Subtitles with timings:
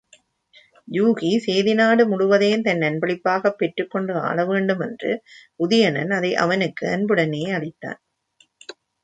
[0.87, 5.11] யூகி, சேதி நாடு முழுவதையும் தன் அன்பளிப்பாகப் பெற்றுக்கொண்டு ஆளவேண்டும் என்று
[5.59, 8.01] உதயணன் அதை அவனுக்கு அன்புடனே அளித்தான்.